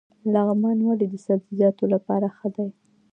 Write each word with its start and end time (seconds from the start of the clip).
لغمان 0.33 0.77
ولې 0.83 1.05
د 1.09 1.15
سبزیجاتو 1.25 1.85
لپاره 1.93 2.27
ښه 2.37 2.47
دی؟ 2.55 2.67